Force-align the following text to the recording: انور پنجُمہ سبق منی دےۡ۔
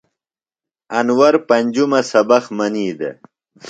انور 0.99 1.33
پنجُمہ 1.47 1.99
سبق 2.11 2.43
منی 2.57 2.87
دےۡ۔ 2.99 3.15